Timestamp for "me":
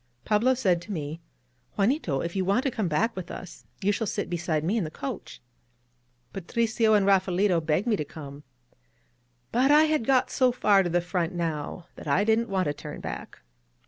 0.91-1.21, 4.63-4.75, 7.85-7.95